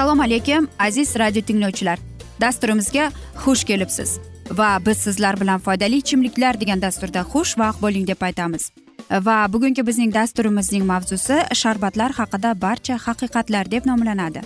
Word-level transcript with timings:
assalomu 0.00 0.22
alaykum 0.22 0.68
aziz 0.78 1.18
radio 1.18 1.42
tinglovchilar. 1.42 1.98
Dasturimizga 2.40 3.10
xush 3.44 3.64
kelibsiz. 3.64 4.18
Va 4.50 4.78
biz 4.86 4.98
sizlar 4.98 5.40
bilan 5.40 5.60
foydali 5.60 5.96
ichimliklar 5.96 6.60
degan 6.60 6.82
dasturda 6.82 7.20
xushvaqt 7.32 7.82
bo'ling 7.82 8.06
deb 8.08 8.22
aytamiz. 8.22 8.70
Va 9.10 9.52
bugungi 9.52 9.86
bizning 9.86 10.14
dasturimizning 10.14 10.84
mavzusi 10.84 11.36
sharbatlar 11.54 12.12
haqida 12.12 12.54
barcha 12.60 12.96
haqiqatlar 13.06 13.70
deb 13.70 13.86
nomlanadi. 13.86 14.40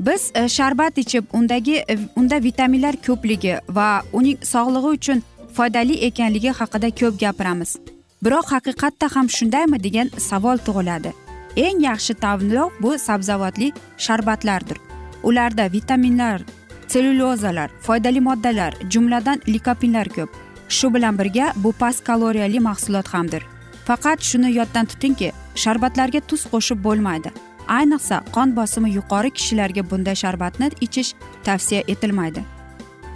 Biz 0.00 0.32
e, 0.34 0.48
sharbat 0.48 0.98
ichib 0.98 1.24
undagi 1.32 1.84
unda 2.16 2.42
vitaminlar 2.42 2.96
ko'pligi 3.06 3.58
va 3.68 4.02
uning 4.12 4.38
sog'lig'i 4.52 4.94
uchun 4.98 5.22
foydali 5.56 5.94
ekanligi 6.08 6.50
haqida 6.60 6.90
ko'p 7.00 7.20
gapiramiz. 7.20 7.76
Biroq 8.24 8.46
haqiqatda 8.54 9.06
ham 9.14 9.28
shundaymi 9.36 9.78
degan 9.86 10.08
savol 10.28 10.58
tug'iladi. 10.66 11.12
Eng 11.56 11.80
yaxshi 11.88 12.14
tanlov 12.14 12.70
bu 12.82 12.98
sabzavotli 12.98 13.72
sharbatlardir. 14.04 14.78
Ularda 15.22 15.72
vitaminlar 15.72 16.42
sellyulozalar 16.88 17.70
foydali 17.80 18.20
moddalar 18.20 18.72
jumladan 18.90 19.38
likopinlar 19.48 20.08
ko'p. 20.16 20.30
Shu 20.68 20.94
bilan 20.94 21.18
birga 21.18 21.52
bu 21.56 21.72
past 21.72 22.04
kaloriyali 22.04 22.60
mahsulot 22.60 23.08
hamdir. 23.08 23.42
Faqat 23.86 24.20
shuni 24.22 24.54
yoddan 24.58 24.86
tutingki 24.86 25.32
sharbatlarga 25.54 26.20
tuz 26.20 26.42
qo'shib 26.52 26.84
bo'lmaydi. 26.86 27.30
Ayniqsa 27.78 28.16
qon 28.34 28.56
bosimi 28.56 28.90
yuqori 28.98 29.30
kishilarga 29.30 29.82
bunday 29.90 30.16
sharbatni 30.24 30.70
ichish 30.80 31.14
tavsiya 31.44 31.82
etilmaydi. 31.92 32.40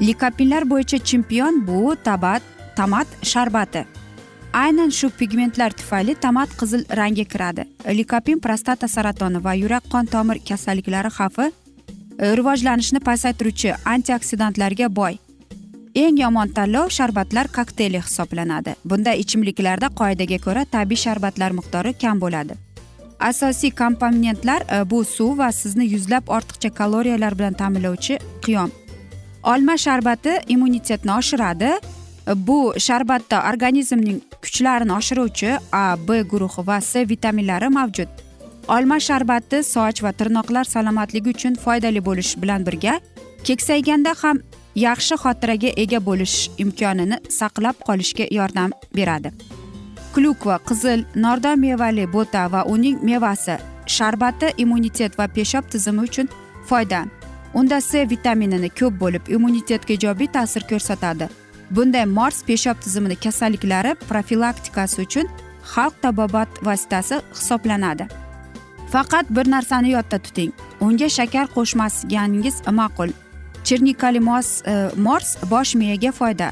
Likopinlar 0.00 0.64
bo'yicha 0.68 0.98
chempion 0.98 1.66
bu 1.66 1.96
tabat 2.04 2.42
tomat 2.76 3.06
sharbati. 3.22 3.84
Aynan 4.52 4.90
shu 4.90 5.10
pigmentlar 5.10 5.70
tufayli 5.70 6.14
tomat 6.14 6.48
qizil 6.60 6.84
rangga 6.96 7.24
kiradi. 7.24 7.64
Likopin 7.98 8.40
prostata 8.40 8.88
saratoni 8.88 9.44
va 9.44 9.54
yurak 9.54 9.84
qon 9.92 10.06
tomir 10.06 10.38
kasalliklari 10.48 11.10
xavfi 11.18 11.46
e, 12.18 12.36
rivojlanishni 12.36 13.00
pasaytiruvchi 13.00 13.74
antioksidantlarga 13.84 14.88
boy. 14.88 15.18
Eng 15.94 16.20
yomon 16.20 16.48
tanlov 16.48 16.88
sharbatlar 16.90 17.48
kokteyli 17.48 18.00
hisoblanadi. 18.00 18.76
Bunday 18.84 19.20
ichimliklarda 19.24 19.88
qoidaga 20.00 20.38
ko'ra 20.46 20.64
tabiiy 20.64 21.04
sharbatlar 21.04 21.52
miqdori 21.58 21.92
kam 22.00 22.20
bo'ladi. 22.20 22.56
Asosiy 23.20 23.70
komponentlar 23.70 24.64
e, 24.68 24.90
bu 24.90 25.04
suv 25.04 25.38
va 25.38 25.52
sizni 25.52 25.84
yuzlab 25.92 26.28
ortiqcha 26.28 26.70
kaloriyalar 26.80 27.38
bilan 27.38 27.54
ta'minlovchi 27.54 28.18
qiyom. 28.44 28.85
Olma 29.46 29.76
sharbati 29.76 30.38
immunitetni 30.48 31.12
oshiradi. 31.12 31.70
Bu 32.46 32.74
sharbatda 32.78 33.42
organizmning 33.50 34.20
kuchlarini 34.42 34.92
oshiruvchi 34.98 35.58
a 35.72 35.96
b 36.08 36.22
guruhi 36.32 36.66
va 36.66 36.80
c 36.80 37.08
vitaminlari 37.08 37.68
mavjud. 37.78 38.08
Olma 38.68 38.98
sharbati 39.00 39.62
soch 39.62 40.02
va 40.02 40.12
tirnoqlar 40.12 40.64
salomatligi 40.64 41.30
uchun 41.34 41.54
foydali 41.64 42.00
bo'lishi 42.08 42.42
bilan 42.42 42.66
birga 42.66 42.94
keksayganda 43.46 44.14
ham 44.22 44.40
yaxshi 44.86 45.14
xotiraga 45.22 45.70
ega 45.82 46.00
bo'lish 46.08 46.36
imkonini 46.64 47.16
saqlab 47.38 47.76
qolishga 47.88 48.26
yordam 48.38 48.70
beradi. 48.96 49.30
Klyukva 50.14 50.56
qizil 50.68 51.04
nordon 51.14 51.60
mevali 51.60 52.06
bo'ta 52.16 52.42
va 52.52 52.64
uning 52.74 52.98
mevasi 53.10 53.56
sharbati 53.96 54.46
immunitet 54.62 55.18
va 55.18 55.26
peshob 55.36 55.64
tizimi 55.72 56.00
uchun 56.08 56.28
foyda 56.68 57.04
unda 57.58 57.80
c 57.80 58.10
vitaminini 58.10 58.68
ko'p 58.68 59.00
bo'lib 59.00 59.24
immunitetga 59.36 59.94
ijobiy 59.94 60.28
ta'sir 60.36 60.62
ko'rsatadi. 60.70 61.28
Bunday 61.70 62.04
mors 62.04 62.38
peshob 62.48 62.76
tizimini 62.84 63.16
kasalliklari 63.24 63.94
profilaktikasi 64.08 65.02
uchun 65.06 65.26
xalq 65.72 65.94
tabobat 66.02 66.48
vositasi 66.66 67.16
hisoblanadi. 67.34 68.06
Faqat 68.92 69.26
bir 69.30 69.50
narsani 69.50 69.90
yodda 69.90 70.18
tuting. 70.18 70.52
Unga 70.80 71.08
shakar 71.08 71.46
qo'shmasganingiz 71.56 72.56
ma'qul. 72.80 73.10
Chernikali 73.64 74.20
mos 74.20 74.62
e, 74.66 74.74
mors 74.96 75.36
bosh 75.50 75.74
miyaga 75.74 76.12
foyda. 76.12 76.48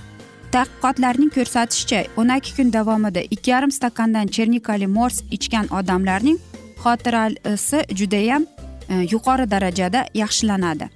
Tadqiqotlarning 0.55 1.31
ko'rsatishicha 1.37 2.01
o'n 2.17 2.29
ikki 2.39 2.57
kun 2.57 2.73
davomida 2.73 3.21
ikki 3.35 3.51
yarim 3.51 3.73
stakandan 3.79 4.27
chernikali 4.27 4.87
mors 4.87 5.17
ichgan 5.37 5.67
odamlarning 5.79 6.39
xotirasi 6.83 7.79
judayam 7.99 8.43
E, 8.89 8.95
yuqori 9.13 9.51
darajada 9.51 10.07
yaxshilanadi. 10.15 10.89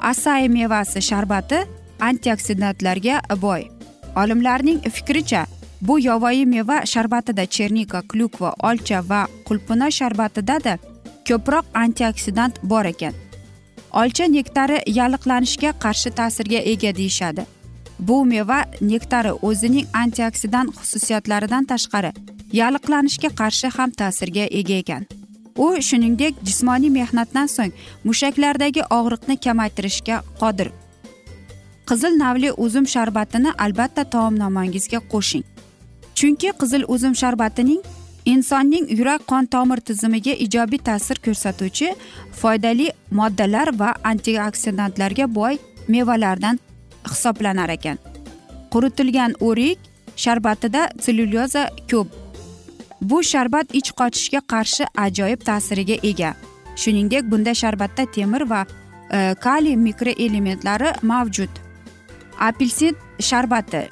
Asay 0.00 0.48
mevasi 0.48 1.02
sharbati 1.02 1.58
antioksidantlarga 2.00 3.20
boy. 3.42 3.62
Olimlarning 4.16 4.80
fikricha 4.80 5.46
bu 5.80 5.98
yovvoyi 6.00 6.46
meva 6.46 6.86
sharbatida 6.86 7.46
chernika 7.46 8.02
klyukva 8.02 8.54
olcha 8.62 9.02
va 9.08 9.26
qulpina 9.44 9.90
sharbatidada 9.90 10.78
ko'proq 11.28 11.64
antioksidant 11.74 12.62
bor 12.62 12.84
ekan. 12.84 13.14
Olcha 13.92 14.24
nektari 14.26 14.78
yalliqlanishga 14.98 15.72
qarshi 15.84 16.10
ta'sirga 16.10 16.60
ega 16.72 16.96
deyishadi. 16.96 17.44
Bu 17.98 18.24
meva 18.24 18.64
nektari 18.80 19.32
o'zining 19.48 19.86
antioksidant 20.02 20.74
xususiyatlaridan 20.78 21.64
tashqari 21.72 22.10
yalliqlanishga 22.60 23.30
qarshi 23.40 23.68
ham 23.76 23.90
ta'sirga 23.90 24.48
ega 24.60 24.74
ekan. 24.84 25.06
U 25.56 25.66
shuningdek 25.80 26.34
jismoniy 26.46 26.90
mehnatdan 26.90 27.46
so'ng 27.56 27.72
mushaklardagi 28.04 28.82
og'riqni 28.98 29.36
kamaytirishga 29.44 30.22
qodir. 30.40 30.70
Qizil 31.88 32.18
navli 32.18 32.50
uzum 32.66 32.86
sharbatini 32.86 33.50
albatta 33.64 34.04
taomnomangizga 34.14 35.00
qo'shing. 35.12 35.44
Chunki 36.14 36.52
qizil 36.60 36.84
uzum 36.88 37.14
sharbatining 37.14 37.82
insonning 38.24 38.86
yurak 38.98 39.26
qon 39.30 39.46
tomir 39.54 39.80
tizimiga 39.88 40.34
ijobiy 40.46 40.80
ta'sir 40.88 41.20
ko'rsatuvchi 41.26 41.94
foydali 42.40 42.90
moddalar 43.10 43.68
va 43.80 43.94
antioksidantlarga 44.10 45.26
boy 45.38 45.58
mevalardan 45.88 46.60
hisoblanar 47.10 47.70
ekan. 47.76 47.98
Quritilgan 48.72 49.36
o'rik 49.40 49.78
sharbatida 50.16 50.88
sellyuloza 51.00 51.68
ko'p. 51.90 52.23
Bu 53.10 53.22
sharbat 53.22 53.66
ich 53.72 53.90
qochishga 54.00 54.40
qarshi 54.52 54.84
ajoyib 54.96 55.40
ta'siriga 55.44 55.96
ega. 56.10 56.34
Shuningdek 56.76 57.30
bunda 57.30 57.54
sharbatda 57.54 58.04
temir 58.16 58.50
va 58.50 58.66
e, 59.10 59.34
kaliy 59.40 59.76
mikroelementlari 59.76 60.90
mavjud. 61.02 61.50
Apelsin 62.40 62.96
sharbati. 63.20 63.88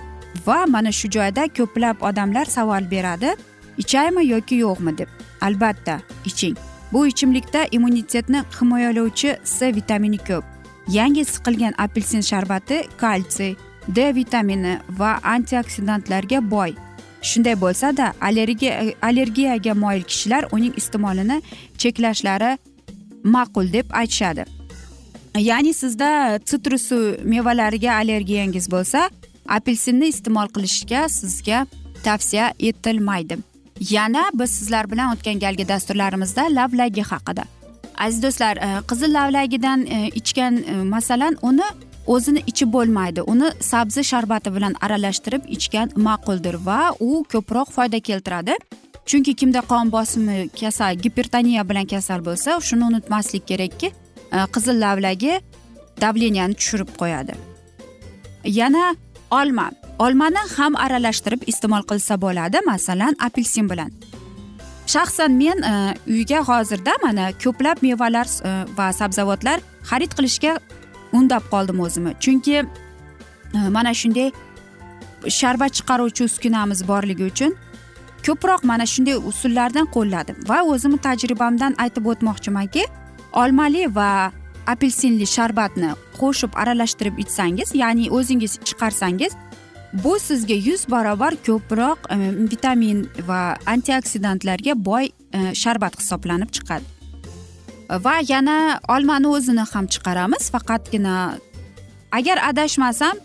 Va 0.46 0.66
mana 0.66 0.92
shu 0.92 1.08
joyda 1.16 1.46
ko'plab 1.58 1.96
odamlar 2.08 2.44
savol 2.44 2.90
beradi 2.90 3.34
ichaymi 3.78 4.26
yoki 4.26 4.54
yo'qmi 4.64 4.98
deb. 4.98 5.08
Albatta 5.40 6.00
iching. 6.24 6.56
Bu 6.92 7.06
ichimlikda 7.06 7.66
immunitetni 7.70 8.42
himoyalovchi 8.60 9.36
c 9.44 9.74
vitamini 9.74 10.18
ko'p. 10.18 10.44
Yangi 10.88 11.24
siqilgan 11.24 11.74
apelsin 11.78 12.20
sharbati 12.20 12.82
kalsiy 13.02 13.56
d 13.96 14.14
vitamini 14.14 14.78
va 14.98 15.12
antioksidantlarga 15.34 16.50
boy. 16.50 16.74
Shunday 17.22 17.56
bo'lsada 17.64 18.12
allergiya 18.20 18.94
allergiyaga 19.02 19.74
moyil 19.74 20.02
kishilar 20.02 20.44
uning 20.52 20.74
iste'molini 20.80 21.42
cheklashlari 21.78 22.58
ma'qul 23.24 23.72
deb 23.72 23.86
aytishadi. 24.00 24.44
Ya'ni 25.38 25.74
sizda 25.74 26.38
sitrus 26.44 26.90
mevalariga 27.24 27.92
allergiyangiz 28.00 28.66
bo'lsa 28.70 29.10
apelsinni 29.48 30.06
iste'mol 30.14 30.48
qilishga 30.54 31.08
sizga 31.08 31.66
tavsiya 32.04 32.52
etilmaydi. 32.58 33.38
Yana 33.90 34.24
biz 34.34 34.50
sizlar 34.50 34.90
bilan 34.90 35.14
o'tgan 35.14 35.38
galgi 35.38 35.68
dasturlarimizda 35.68 36.42
lavlagi 36.42 37.02
haqida. 37.02 37.44
Aziz 37.98 38.22
do'stlar 38.22 38.56
e, 38.56 38.68
qizil 38.90 39.14
lavlagidan 39.14 39.86
e, 39.86 40.08
ichgan 40.08 40.56
e, 40.56 40.74
masalan 40.94 41.36
uni 41.42 41.68
o'zini 42.06 42.42
ichib 42.46 42.72
bo'lmaydi. 42.72 43.22
Uni 43.32 43.50
sabzi 43.60 44.04
sharbati 44.04 44.54
bilan 44.54 44.74
aralashtirib 44.80 45.46
ichgan 45.56 45.92
ma'quldir 45.96 46.56
va 46.66 46.80
u 47.00 47.24
ko'proq 47.32 47.70
foyda 47.76 48.00
keltiradi. 48.00 48.56
Chunki 49.06 49.34
kimda 49.34 49.60
qon 49.60 49.92
bosimi 49.92 50.48
kasal 50.60 50.94
gipertoniya 51.04 51.68
bilan 51.68 51.86
kasal 51.86 52.20
bo'lsa 52.24 52.60
shuni 52.68 52.84
unutmaslik 52.90 53.46
kerakki 53.50 53.88
e, 54.32 54.38
qizil 54.54 54.80
lavlagi 54.84 55.40
давленияni 56.00 56.54
tushirib 56.54 56.90
qo'yadi. 57.00 57.34
Yana 58.44 58.94
olma. 59.30 59.70
Olmani 59.98 60.42
ham 60.56 60.76
aralashtirib 60.76 61.42
iste'mol 61.46 61.84
qilsa 61.90 62.20
bo'ladi 62.24 62.58
masalan 62.66 63.16
apelsin 63.26 63.70
bilan. 63.70 63.90
Shaxsan 64.86 65.32
men 65.42 65.58
e, 65.62 65.74
uyga 66.14 66.40
hozirda 66.50 66.94
mana 67.02 67.30
ko'plab 67.44 67.82
mevalar 67.82 68.26
e, 68.48 68.50
va 68.78 68.92
sabzavotlar 69.00 69.58
xarid 69.90 70.14
qilishga 70.18 70.58
undab 71.18 71.44
qoldim 71.52 71.80
o'zimni. 71.80 72.14
Chunki 72.24 72.56
e, 72.58 72.64
mana 73.76 73.94
shunday 73.94 74.32
sharbat 75.28 75.72
chiqaruvchi 75.78 76.24
uskunamiz 76.24 76.80
borligi 76.88 77.24
uchun 77.32 77.56
ko'proq 78.26 78.64
mana 78.64 78.86
shunday 78.86 79.16
usullardan 79.30 79.86
qo'lladim 79.96 80.36
va 80.50 80.58
o'zimni 80.72 80.98
tajribamdan 81.06 81.74
aytib 81.84 82.06
o'tmoqchimanki 82.12 82.84
olmali 83.42 83.86
va 83.98 84.10
apelsinli 84.74 85.26
sharbatni 85.36 85.94
qo'shib 86.20 86.58
aralashtirib 86.62 87.18
ichsangiz 87.24 87.74
ya'ni 87.82 88.10
o'zingiz 88.18 88.58
chiqarsangiz 88.68 89.36
bu 90.04 90.18
sizga 90.28 90.54
yuz 90.68 90.86
barobar 90.94 91.36
ko'proq 91.46 91.98
e, 92.14 92.16
vitamin 92.52 93.06
va 93.28 93.42
antioksidantlarga 93.74 94.74
boy 94.90 95.04
e, 95.08 95.54
sharbat 95.54 96.00
hisoblanib 96.00 96.50
chiqadi. 96.56 96.91
Va 98.00 98.14
yana 98.28 98.80
olmani 98.88 99.28
o'zini 99.28 99.64
ham 99.72 99.86
chiqaramiz. 99.86 100.50
Faqatgina 100.50 101.38
agar 102.12 102.38
adashmasam 102.50 103.16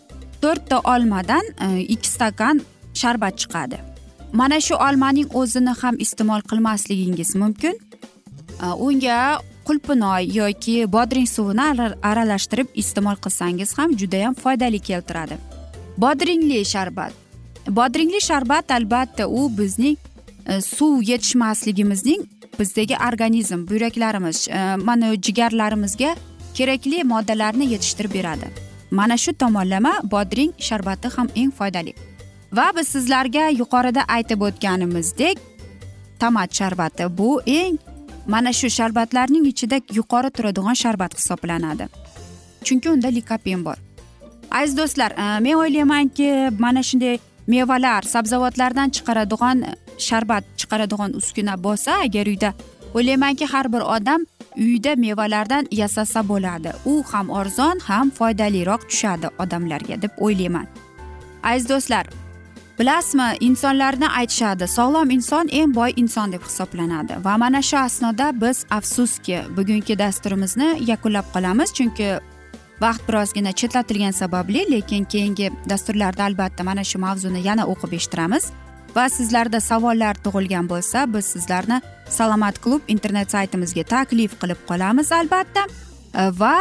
to'rtta 0.42 0.80
olmadan 0.94 1.46
e, 1.66 1.82
ikki 1.82 2.10
stakan 2.10 2.62
sharbat 2.94 3.38
chiqadi. 3.42 3.78
Mana 4.34 4.62
shu 4.62 4.76
olmaning 4.76 5.28
o'zini 5.34 5.74
ham 5.82 5.96
iste'mol 6.00 6.42
qilmasligingiz 6.50 7.36
mumkin. 7.36 7.76
E, 8.64 8.66
unga 8.88 9.40
qulpinoy 9.68 10.24
yoki 10.40 10.92
bodring 10.92 11.28
suvini 11.36 11.92
aralashtirib 12.04 12.68
iste'mol 12.82 13.18
qilsangiz 13.24 13.78
ham 13.78 13.98
judayam 13.98 14.34
foydali 14.34 14.80
keltiradi. 14.80 15.38
Bodringli 15.98 16.66
sharbat. 16.66 17.14
Bodringli 17.68 18.22
sharbat 18.22 18.72
albatta 18.72 19.28
u 19.28 19.50
bizning 19.58 19.98
e, 20.46 20.62
suv 20.62 21.02
yetishmasligimizning 21.12 22.37
bizdagi 22.60 22.96
organizm 23.10 23.68
buyraklarimiz 23.68 24.48
e, 24.48 24.76
mana 24.76 25.16
jigarlarimizga 25.16 26.16
kerakli 26.54 27.04
moddalarni 27.04 27.72
yetishtirib 27.74 28.14
beradi. 28.14 28.48
Mana 28.92 29.18
shu 29.18 29.34
tomonlama 29.34 29.94
bodring 30.04 30.54
sharbati 30.58 31.08
ham 31.16 31.28
eng 31.36 31.52
foydali. 31.52 31.94
Va 32.54 32.72
biz 32.78 32.88
sizlarga 32.88 33.50
yuqorida 33.50 34.02
aytib 34.08 34.42
o'tganimizdek 34.42 35.38
tomat 36.20 36.54
sharbati 36.54 37.18
bu 37.18 37.42
eng 37.46 37.78
mana 38.28 38.54
shu 38.54 38.70
sharbatlarning 38.70 39.46
ichida 39.48 39.82
yuqori 39.94 40.30
turadigan 40.30 40.74
sharbat 40.84 41.18
hisoblanadi. 41.20 41.88
Chunki 42.64 42.90
unda 42.90 43.08
likopen 43.08 43.66
bor. 43.66 43.78
Aziz 44.52 44.78
do'stlar 44.78 45.12
e, 45.12 45.40
men 45.40 45.54
o'ylaymanki 45.54 46.30
mana 46.60 46.84
shunday 46.84 47.18
mevalar 47.48 48.02
sabzavotlardan 48.02 48.90
chiqaradigan 48.90 49.66
sharbat 49.98 50.44
chiqaradigan 50.68 51.16
uskuna 51.20 51.56
bo'lsa 51.66 51.92
agar 52.06 52.28
uyda 52.28 52.54
o'ylaymanki 52.94 53.46
har 53.46 53.74
bir 53.74 53.82
odam 53.96 54.22
uyda 54.58 54.96
mevalardan 54.96 55.68
yasasa 55.72 56.28
bo'ladi. 56.28 56.72
U 56.86 57.04
ham 57.12 57.32
arzon 57.32 57.80
ham 57.80 58.10
foydaliroq 58.10 58.82
tushadi 58.90 59.28
odamlarga 59.40 60.02
deb 60.02 60.12
o'ylayman. 60.18 60.68
Aziz 61.44 61.70
do'stlar 61.70 62.06
bilasizmi 62.80 63.28
insonlarni 63.40 64.08
aytishadi 64.20 64.68
sog'lom 64.68 65.10
inson 65.10 65.48
eng 65.60 65.76
boy 65.76 65.94
inson 65.96 66.32
deb 66.32 66.44
hisoblanadi. 66.50 67.14
Va 67.26 67.38
mana 67.38 67.62
shu 67.62 67.78
asnoda 67.78 68.32
biz 68.42 68.66
afsuski 68.70 69.38
bugungi 69.58 70.00
dasturimizni 70.00 70.70
yakunlab 70.92 71.26
qolamiz 71.34 71.74
chunki 71.78 72.10
vaqt 72.82 73.04
birozgina 73.08 73.52
chetlatilgani 73.52 74.14
sababli 74.14 74.62
lekin 74.72 75.04
keyingi 75.06 75.52
dasturlarda 75.70 76.24
albatta 76.24 76.64
mana 76.64 76.84
shu 76.84 77.00
mavzuni 77.00 77.42
yana 77.48 77.64
o'qib 77.74 77.94
eshittiramiz. 77.94 78.46
Va 78.98 79.06
sizlarda 79.14 79.60
savollar 79.62 80.18
tug'ilgan 80.26 80.66
bo'lsa 80.72 81.06
biz 81.14 81.26
sizlarni 81.36 81.78
salomat 82.18 82.58
klub 82.64 82.82
internet 82.94 83.32
saytimizga 83.36 83.84
taklif 83.94 84.38
qilib 84.42 84.62
qolamiz 84.70 85.12
albatta. 85.20 85.66
E, 86.22 86.24
va 86.42 86.56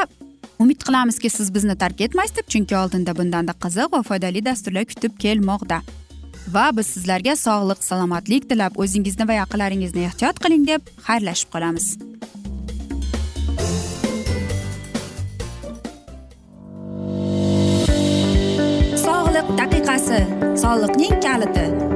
umid 0.59 0.83
qilamizki 0.87 1.31
siz 1.31 1.55
bizni 1.55 1.77
tark 1.83 2.01
etmaysiz 2.07 2.37
deb 2.39 2.51
chunki 2.55 2.77
oldinda 2.83 3.17
bundanda 3.19 3.55
qiziq 3.65 3.93
va 3.95 4.03
foydali 4.09 4.45
dasturlar 4.49 4.85
kutib 4.93 5.17
kelmoqda. 5.25 5.81
Va 6.57 6.67
biz 6.77 6.93
sizlarga 6.97 7.37
sog'lik 7.47 7.81
salomatlik 7.85 8.51
tilab 8.51 8.77
o'zingizni 8.85 9.29
va 9.29 9.41
yaqinlaringizni 9.41 10.05
ehtiyot 10.11 10.43
qiling 10.45 10.69
deb 10.73 10.93
xayrlashib 11.09 11.51
qolamiz. 11.57 11.89
Sog'liq 19.07 19.53
daqiqasi 19.61 20.21
soliqning 20.65 21.23
kaliti. 21.29 21.96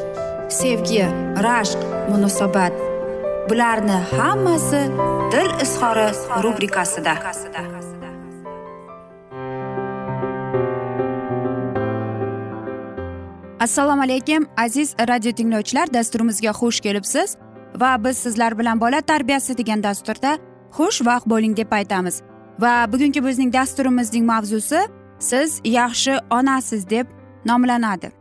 sevgi 0.51 1.05
rashq 1.43 1.79
munosabat. 2.09 2.73
Bularni 3.49 3.97
hammasi 4.17 4.81
dil 5.31 5.49
izhori 5.63 6.07
rubrikasida. 6.43 7.13
Assalomu 13.59 14.01
alaykum 14.01 14.47
aziz 14.57 14.95
radio 15.07 15.31
tinglovchilar 15.31 15.93
dasturimizga 15.93 16.49
xush 16.49 16.79
kelibsiz 16.79 17.37
va 17.75 18.03
biz 18.03 18.17
sizlar 18.17 18.59
bilan 18.59 18.81
bola 18.81 19.01
tarbiyasi 19.01 19.57
degan 19.57 19.83
dasturda 19.83 20.37
xushvaqt 20.77 21.25
bo'ling 21.25 21.57
deb 21.57 21.71
aytamiz. 21.71 22.21
Va 22.59 22.91
bugungi 22.93 23.25
bizning 23.25 23.53
dasturimizning 23.53 24.25
mavzusi 24.25 24.79
siz 25.19 25.61
yaxshi 25.63 26.17
onasiz 26.29 26.89
deb 26.89 27.07
nomlanadi. 27.45 28.20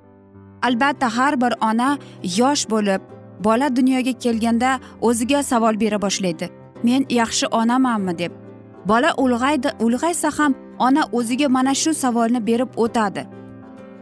Albatta 0.62 1.16
har 1.16 1.40
bir 1.40 1.52
ona 1.60 1.98
yosh 2.22 2.70
bo'lib 2.70 3.00
bola 3.44 3.76
dunyoga 3.76 4.12
kelganda 4.12 4.80
o'ziga 5.00 5.42
savol 5.42 5.80
bera 5.80 6.02
boshlaydi. 6.02 6.50
Men 6.82 7.06
yaxshi 7.10 7.46
onamanmi 7.46 8.18
deb. 8.18 8.32
Bola 8.84 9.14
ulg'aydi 9.16 9.70
ulg'aysa 9.80 10.30
ham 10.38 10.54
ona 10.78 11.04
o'ziga 11.12 11.48
mana 11.48 11.74
shu 11.74 11.94
savolni 11.94 12.46
berib 12.46 12.68
o'tadi. 12.76 13.26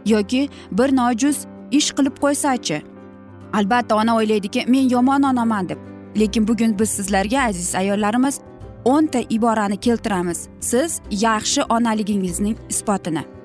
Yoki 0.06 0.48
bir 0.72 0.96
nojuz 0.96 1.38
ish 1.70 1.90
qilib 1.96 2.16
qo'ysachi. 2.24 2.82
Albatta 3.52 3.96
ona 3.96 4.16
o'ylaydiki 4.16 4.64
men 4.66 4.88
yomon 4.88 5.22
onaman 5.22 5.68
deb. 5.68 5.78
Lekin 6.20 6.48
bugun 6.48 6.78
biz 6.78 6.90
sizlarga 6.90 7.40
aziz 7.48 7.74
ayollarimiz 7.74 8.40
o'nta 8.84 9.18
iborani 9.30 9.76
keltiramiz. 9.76 10.48
Siz 10.60 11.00
yaxshi 11.10 11.62
onaligingizning 11.62 12.56
isbotini. 12.68 13.37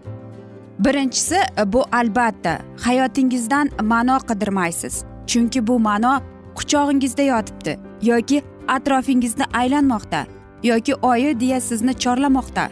Birinchisi 0.79 1.39
bu 1.65 1.83
albatta 1.91 2.59
hayotingizdan 2.85 3.69
ma'no 3.81 4.17
qidirmaysiz 4.17 5.03
chunki 5.27 5.67
bu 5.67 5.79
ma'no 5.79 6.21
quchog'ingizda 6.55 7.21
yotibdi 7.21 7.79
yoki 8.01 8.43
atrofingizni 8.67 9.43
aylanmoqda 9.53 10.25
yoki 10.63 10.95
oyi 10.95 11.39
deya 11.39 11.61
sizni 11.61 11.93
chorlamoqda. 11.93 12.69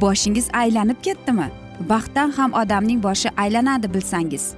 Boshingiz 0.00 0.48
aylanib 0.52 1.02
ketdimi? 1.02 1.48
Baxtdan 1.88 2.30
ham 2.30 2.52
odamning 2.52 3.02
boshi 3.02 3.28
aylanadi 3.36 3.94
bilsangiz. 3.94 4.54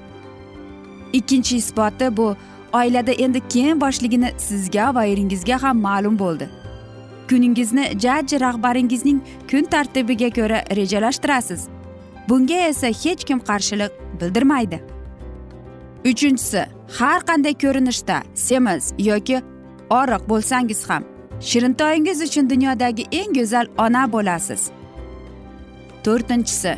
Ikkinchi 1.13 1.57
isboti 1.57 2.17
bu 2.17 2.37
oilada 2.73 3.13
endi 3.13 3.49
kim 3.49 3.81
boshligini 3.81 4.31
sizga 4.39 4.95
va 4.95 5.05
eringizga 5.05 5.63
ham 5.63 5.81
ma'lum 5.81 6.19
bo'ldi. 6.19 6.49
Kuningizni 7.29 7.85
jajji 8.01 8.41
rahbaringizning 8.41 9.21
kun 9.51 9.65
tartibiga 9.65 10.31
ko'ra 10.31 10.65
rejalashtirasiz. 10.77 11.69
Bunga 12.31 12.55
esa 12.55 12.87
hech 12.87 13.25
kim 13.25 13.39
qarshilik 13.49 13.93
bildirmaydi. 14.21 14.79
Uchinchisi 16.05 16.67
har 16.99 17.21
qanday 17.29 17.55
ko'rinishda 17.63 18.23
semiz 18.35 18.85
yoki 18.99 19.43
oriq 20.01 20.23
bo'lsangiz 20.31 20.81
ham 20.91 21.03
shirintoyingiz 21.49 22.23
uchun 22.27 22.51
dunyodagi 22.51 23.05
eng 23.21 23.35
go'zal 23.39 23.67
ona 23.79 24.13
bo'lasiz. 24.13 24.63
To'rtinchisi 26.05 26.73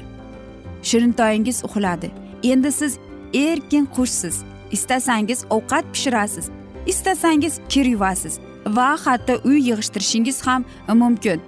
shirintoyingiz 0.88 1.64
uxladi. 1.64 2.11
Endi 2.42 2.73
siz 2.73 2.99
erkin 3.35 3.85
qushsiz. 3.97 4.37
Istasangiz 4.76 5.44
ovqat 5.50 5.85
pishirasiz 5.92 6.50
istasangiz 6.87 7.61
kir 7.68 7.87
yuvasiz 7.87 8.38
va 8.66 8.97
hatto 9.04 9.35
uy 9.44 9.59
yig'ishtirishingiz 9.68 10.47
ham 10.47 10.64
mumkin. 10.88 11.40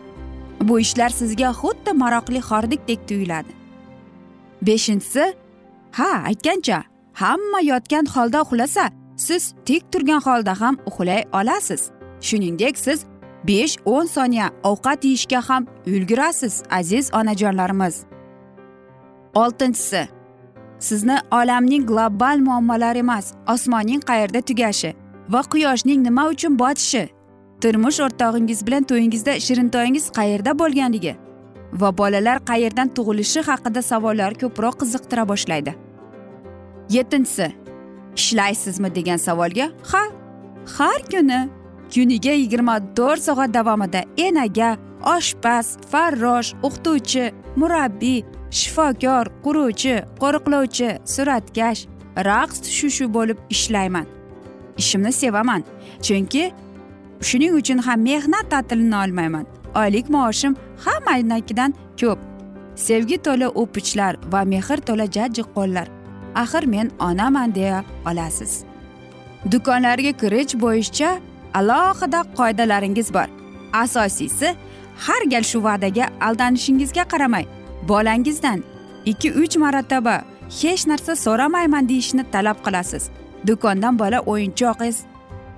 Bu 0.61 0.81
ishlar 0.81 1.11
sizga 1.21 1.51
xuddi 1.61 1.93
maroqli 2.03 2.41
xordikdek 2.49 3.09
tuyuladi. 3.09 3.64
Beshinchisi 4.67 5.35
ha 5.93 6.11
aytgancha 6.29 6.83
hamma 7.13 7.61
yotgan 7.63 8.07
holda 8.15 8.43
uxlasa 8.43 8.91
siz 9.17 9.55
tik 9.67 9.93
turgan 9.93 10.21
holda 10.21 10.61
ham 10.61 10.77
uxlay 10.87 11.25
olasiz. 11.33 11.91
Shuningdek 12.21 12.79
siz 12.79 13.05
besh 13.49 13.77
o'n 13.85 14.07
soniya 14.07 14.51
ovqat 14.63 15.05
yeyishga 15.05 15.41
ham 15.49 15.67
ulgurasiz 15.87 16.63
aziz 16.71 17.15
onajonlarimiz. 17.15 18.05
Oltinchisi 19.35 20.09
sizni 20.79 21.17
olamning 21.31 21.87
global 21.89 22.39
muammolari 22.39 22.99
emas 22.99 23.33
osmonning 23.49 24.01
qayerda 24.01 24.41
tugashi 24.41 24.95
va 25.29 25.41
quyoshning 25.43 26.05
nima 26.07 26.29
uchun 26.29 26.59
botishi 26.59 27.09
turmush 27.61 28.01
o'rtog'ingiz 28.07 28.67
bilan 28.67 28.83
to'yingizda 28.91 29.41
shirintoyingiz 29.47 30.11
qayerda 30.19 30.59
bo'lganligi 30.59 31.17
va 31.81 31.91
bolalar 31.99 32.39
qayerdan 32.51 32.89
tug'ilishi 32.97 33.41
haqida 33.49 33.83
savollar 33.83 34.35
ko'proq 34.43 34.75
qiziqtira 34.83 35.25
boshlaydi. 35.29 35.75
Yettinchisi 36.97 37.53
ishlaysizmi? 38.17 38.95
degan 38.95 39.17
savolga 39.17 39.67
ha 39.91 40.03
har 40.77 41.01
kuni 41.13 41.41
kuniga 41.95 42.35
yigirma 42.43 42.77
to'rt 42.97 43.23
soat 43.27 43.55
davomida 43.55 44.01
enaga 44.27 44.71
oshpaz 45.17 45.67
farrosh 45.91 46.51
o'qituvchi 46.67 47.25
murabbiy 47.61 48.21
shifokor 48.59 49.25
quruvchi 49.45 49.95
qo'riqlovchi 50.23 50.89
suratkash 51.15 51.81
raqs 52.29 52.57
tushushi 52.65 53.05
bo'lib 53.17 53.39
ishlayman. 53.55 54.07
Ishimni 54.83 55.13
sevaman 55.13 55.63
chunki 56.07 56.45
shuning 57.29 57.53
uchun 57.61 57.79
ham 57.87 58.01
mehnat 58.11 58.47
ta'tilini 58.53 58.97
olmayman. 59.05 59.47
Oylik 59.81 60.11
maoshim 60.11 60.57
hammanikidan 60.85 61.75
ko'p. 62.01 62.19
Sevgi 62.77 63.19
to'la 63.23 63.49
o'pichlar 63.49 64.17
va 64.33 64.41
mehr 64.45 64.79
to'la 64.87 65.07
jajji 65.17 65.43
qo'llar. 65.57 65.89
Axir 66.35 66.65
men 66.67 66.91
onaman 66.99 67.55
deya 67.55 67.85
olasiz. 68.11 68.65
Do'konlarga 69.53 70.13
kirish 70.21 70.55
bo'yicha 70.65 71.11
alohida 71.55 72.21
qoidalaringiz 72.39 73.15
bor. 73.15 73.29
Asosiysi 73.73 74.49
har 75.07 75.23
gal 75.33 75.43
shu 75.43 75.59
va'daga 75.65 76.05
aldanishingizga 76.21 77.05
qaramay 77.13 77.45
bolangizdan 77.89 78.63
ikki 79.11 79.29
uch 79.43 79.57
marotaba 79.57 80.17
hech 80.61 80.87
narsa 80.91 81.17
so'ramayman 81.17 81.89
deyishni 81.89 82.25
talab 82.33 82.59
qilasiz. 82.67 83.05
Do'kondan 83.47 83.99
bola 83.99 84.19
o'yinchoq 84.33 84.81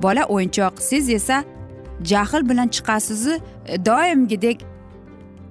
bola 0.03 0.23
o'yinchoq 0.35 0.75
siz 0.89 1.09
esa 1.09 1.45
jahl 2.05 2.49
bilan 2.49 2.69
chiqasizu 2.69 3.41
e, 3.67 3.87
doimgidek 3.87 4.65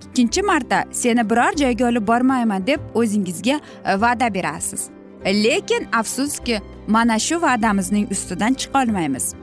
ikkinchi 0.08 0.42
marta 0.42 0.84
seni 0.92 1.30
biror 1.30 1.58
joyga 1.58 1.88
olib 1.88 2.08
bormayman 2.08 2.68
deb 2.68 2.80
o'zingizga 2.96 3.60
e, 3.86 4.02
va'da 4.02 4.34
berasiz. 4.34 4.90
Lekin 5.26 5.88
afsuski 5.94 6.62
mana 6.88 7.20
shu 7.20 7.42
va'damizning 7.42 8.12
ustidan 8.12 8.54
chiqolmaymiz. 8.54 9.34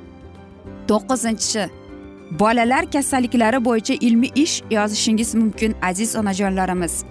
To'qqizinchi 0.88 1.68
bolalar 2.30 2.90
kasalliklari 2.90 3.64
bo'yicha 3.64 3.94
ilmiy 3.94 4.30
ish 4.35 4.62
yozishingiz 4.71 5.35
mumkin 5.35 5.75
aziz 5.82 6.16
onajonlarimiz. 6.16 7.04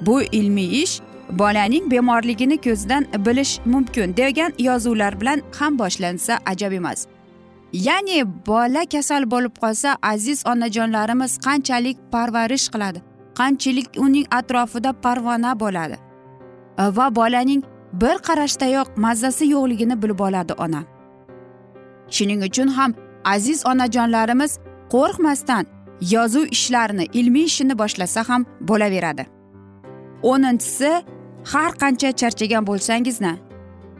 Bu 0.00 0.22
ilmiy 0.22 0.82
ish 0.82 1.00
bolaning 1.30 1.90
bemorligini 1.90 2.60
ko'zdan 2.60 3.06
bilish 3.26 3.60
mumkin 3.64 4.16
degan 4.16 4.52
yozuvlar 4.58 5.20
bilan 5.20 5.42
ham 5.58 5.78
boshlansa 5.78 6.38
ajab 6.46 6.72
emas. 6.72 7.06
Ya'ni 7.74 8.24
bola 8.46 8.86
kasal 8.86 9.30
bo'lib 9.30 9.54
qolsa 9.62 9.96
aziz 10.02 10.46
onajonlarimiz 10.46 11.38
qanchalik 11.46 11.98
parvarish 12.12 12.68
qiladi? 12.74 13.02
Qanchalik 13.38 13.86
uning 13.98 14.26
atrofida 14.30 14.92
parvona 14.92 15.60
bo'ladi? 15.60 15.96
E, 16.78 16.84
va 16.96 17.06
bolaning 17.16 17.62
bir 18.02 18.16
qarashdayoq 18.28 18.88
mazzasi 18.96 19.44
yo'qligini 19.54 20.02
bilib 20.02 20.20
oladi 20.20 20.52
ona. 20.64 20.82
Shuning 22.10 22.42
uchun 22.48 22.68
ham 22.68 22.94
aziz 23.24 23.66
onajonlarimiz 23.66 24.58
qo'rqmasdan 24.94 25.64
yozuv 26.14 26.46
ishlarini 26.56 27.04
ilmiy 27.12 27.44
ishini 27.44 27.78
boshlasa 27.78 28.28
ham 28.28 28.46
bo'laveradi. 28.60 29.24
O'ninchisi 30.22 30.90
har 31.52 31.72
qancha 31.82 32.10
charchagan 32.20 32.66
bo'lsangizna 32.66 33.32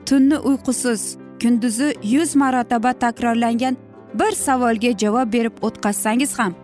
tunni 0.06 0.38
uyqusiz 0.48 1.02
kunduzi 1.42 1.94
yuz 2.02 2.36
marotaba 2.36 2.92
takrorlangan 2.92 3.76
bir 4.14 4.32
savolga 4.32 4.98
javob 4.98 5.32
berib 5.32 5.52
o'tkazsangiz 5.62 6.38
ham. 6.38 6.54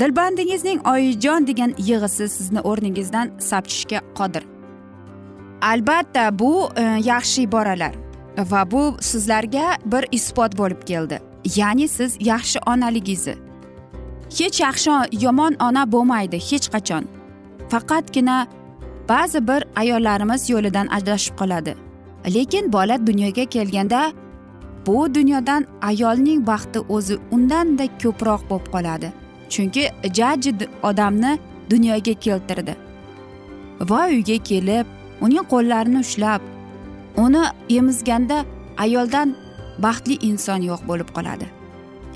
Dilbandingizning 0.00 0.86
oyijon 0.86 1.46
degan 1.46 1.74
yig'isi 1.78 2.28
sizni 2.28 2.60
o'rningizdan 2.60 3.30
sapchishga 3.38 4.00
qodir. 4.18 4.44
Albatta 5.62 6.38
bu 6.38 6.68
e, 6.76 6.82
yaxshi 6.82 7.42
iboralar 7.42 7.94
va 8.38 8.70
bu 8.70 8.96
sizlarga 9.00 9.76
bir 9.84 10.04
isbot 10.12 10.58
bo'lib 10.58 10.82
keldi. 10.86 11.20
Ya'ni 11.56 11.88
siz 11.88 12.16
yaxshi 12.20 12.58
onaligingizni 12.66 13.48
hech 14.30 14.60
yaxshi 14.60 14.90
yomon 15.24 15.56
ona 15.60 15.92
bo'lmaydi 15.92 16.38
hech 16.50 16.68
qachon. 16.74 17.04
Faqatgina 17.70 18.46
ba'zi 19.08 19.40
bir 19.48 19.64
ayollarimiz 19.76 20.50
yo'lidan 20.50 20.86
adashib 20.86 21.34
qoladi. 21.40 21.74
Lekin 22.34 22.72
bola 22.72 23.06
dunyoga 23.06 23.44
kelganda 23.44 24.12
bu 24.86 25.14
dunyodan 25.14 25.66
ayolning 25.82 26.46
baxti 26.46 26.78
o'zi 26.88 27.18
undanda 27.30 27.84
ko'proq 28.02 28.42
bo'lib 28.50 28.66
qoladi. 28.74 29.08
Chunki 29.48 29.82
jajji 30.18 30.52
odamni 30.82 31.38
dunyoga 31.70 32.14
keltirdi. 32.24 32.76
Va 33.80 34.06
uyga 34.06 34.38
kelib 34.50 34.86
uning 35.20 35.44
qo'llarini 35.52 36.00
ushlab 36.06 36.40
uni 37.16 37.42
emizganda 37.68 38.44
ayoldan 38.84 39.36
baxtli 39.78 40.14
inson 40.28 40.60
yo'q 40.70 40.82
bo'lib 40.88 41.10
qoladi. 41.16 41.46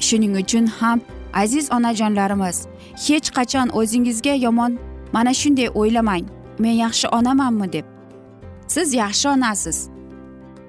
Shuning 0.07 0.35
uchun 0.43 0.67
ham 0.67 1.01
aziz 1.43 1.73
onajonlarimiz 1.73 2.67
hech 3.07 3.29
qachon 3.37 3.69
o'zingizga 3.79 4.35
yomon 4.47 4.73
mana 5.13 5.33
shunday 5.41 5.69
o'ylamang 5.81 6.25
men 6.59 6.75
yaxshi 6.85 7.07
onamanmi 7.19 7.73
deb. 7.73 7.85
Siz 8.67 8.95
yaxshi 8.95 9.29
onasiz. 9.29 9.92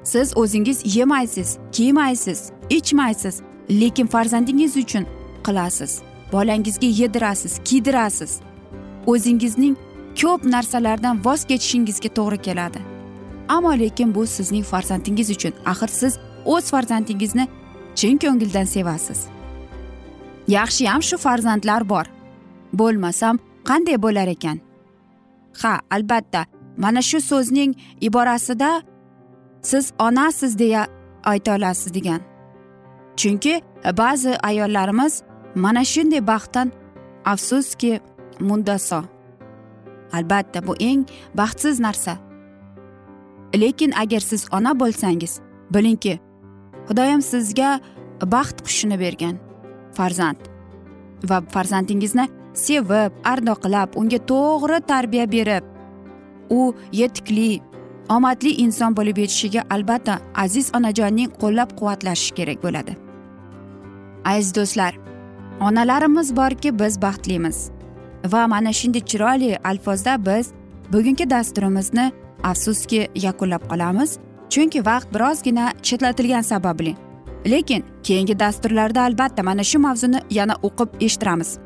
Siz 0.04 0.38
o'zingiz 0.38 0.96
yemaysiz 0.96 1.58
kiymaysiz 1.72 2.52
ichmaysiz 2.70 3.42
lekin 3.70 4.08
farzandingiz 4.08 4.78
uchun 4.78 5.06
qilasiz. 5.46 6.02
Bolangizga 6.32 6.88
yedirasiz 6.88 7.60
kiydirasiz. 7.66 8.40
O'zingizning 9.06 9.78
ko'p 10.22 10.46
narsalardan 10.46 11.26
voz 11.26 11.46
kechishingizga 11.46 12.10
to'g'ri 12.18 12.42
keladi. 12.42 12.80
Ammo 13.50 13.74
lekin 13.80 14.16
bu 14.16 14.28
sizning 14.28 14.66
farzandingiz 14.66 15.30
uchun. 15.30 15.54
Axir 15.66 15.88
siz 15.88 16.18
o'z 16.46 16.72
farzandingizni 16.72 17.48
chin 17.96 18.18
ko'ngildan 18.18 18.66
sevasiz. 18.66 19.28
Yaxshiyam 20.48 21.02
shu 21.04 21.18
farzandlar 21.18 21.90
bor. 21.90 22.06
Bo'lmasam 22.74 23.40
qanday 23.70 24.02
bo'lar 24.02 24.28
ekan? 24.28 24.60
Ha 25.62 25.80
albatta. 25.92 26.46
Mana 26.78 27.02
shu 27.02 27.22
so'zning 27.22 27.76
iborasida 28.02 28.82
siz 29.64 29.94
onasiz 30.00 30.60
deya 30.60 30.88
ayta 31.24 31.56
olasiz 31.56 31.94
degan. 31.94 32.22
Chunki 33.16 33.62
ba'zi 33.98 34.38
ayollarimiz 34.44 35.24
mana 35.56 35.84
shunday 35.86 36.28
baxtdan 36.28 36.72
afsuski 37.26 38.00
mundaso. 38.40 39.04
Albatta 40.14 40.68
bu 40.68 40.76
eng 40.80 41.06
baxtsiz 41.38 41.80
narsa. 41.80 42.18
Lekin 43.56 43.92
agar 43.92 44.20
siz 44.20 44.46
ona 44.52 44.80
bo'lsangiz 44.80 45.40
bilingki 45.74 46.20
xudoyim 46.88 47.22
sizga 47.22 47.80
baxt 48.36 48.58
qushini 48.66 48.98
bergan 49.00 49.36
farzand 49.98 50.42
va 51.30 51.38
farzandingizni 51.54 52.26
sevib 52.66 53.14
ardoqlab 53.34 53.90
unga 54.00 54.20
to'g'ri 54.32 54.80
tarbiya 54.92 55.26
berib 55.36 55.64
u 56.50 56.60
yetukli 57.02 57.62
omadli 58.10 58.50
inson 58.50 58.96
bo'lib 58.96 59.18
yetishiga 59.18 59.64
albatta 59.70 60.20
aziz 60.36 60.72
onajonning 60.76 61.30
qo'llab 61.42 61.70
quvvatlashi 61.80 62.34
kerak 62.38 62.64
bo'ladi. 62.64 62.98
Aziz 64.26 64.56
do'stlar 64.56 64.94
onalarimiz 65.60 66.36
borki 66.36 66.80
biz 66.80 67.02
baxtlimiz 67.02 67.70
va 68.34 68.48
mana 68.48 68.74
shunday 68.74 69.02
chiroyli 69.12 69.58
alfozda 69.64 70.26
biz 70.26 70.52
bugungi 70.94 71.30
dasturimizni 71.30 72.12
afsuski 72.44 73.08
yakunlab 73.16 73.64
qolamiz 73.72 74.18
chunki 74.50 74.86
vaqt 74.86 75.14
birozgina 75.14 75.74
chetlatilgani 75.82 76.44
sababli. 76.44 76.96
Lekin 77.46 77.84
keyingi 78.04 78.40
dasturlarda 78.40 79.02
albatta 79.02 79.44
mana 79.44 79.64
shu 79.64 79.80
mavzuni 79.80 80.20
yana 80.30 80.56
o'qib 80.68 80.90
eshittiramiz 81.06 81.58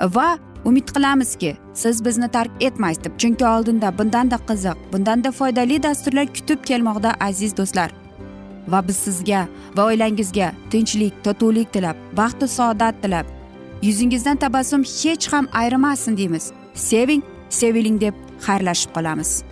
va 0.00 0.38
umid 0.64 0.88
qilamizki 0.94 1.56
siz 1.74 2.04
bizni 2.04 2.28
tark 2.28 2.50
etmaysiz 2.60 3.04
deb. 3.04 3.18
Chunki 3.18 3.46
oldinda 3.46 3.98
bundanda 3.98 4.38
qiziq 4.48 4.76
bundanda 4.92 5.32
foydali 5.32 5.82
dasturlar 5.82 6.26
kutib 6.26 6.64
kelmoqda 6.64 7.14
aziz 7.20 7.56
do'stlar. 7.56 7.90
Va 8.68 8.88
biz 8.88 8.96
sizga 8.96 9.46
va 9.76 9.84
oilangizga 9.84 10.52
tinchlik 10.70 11.24
totuvlik 11.24 11.72
tilab 11.72 11.96
baxtu 12.16 12.48
saodat 12.48 13.02
tilab 13.02 13.26
yuzingizdan 13.82 14.36
tabassum 14.36 14.82
hech 14.82 15.32
ham 15.32 15.48
ayrimasin 15.52 16.16
deymiz. 16.16 16.52
Seving 16.74 17.22
seviling 17.48 18.00
deb 18.00 18.14
xayrlashib 18.46 18.94
qolamiz. 18.94 19.51